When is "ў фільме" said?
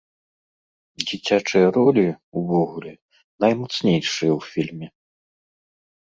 4.39-4.87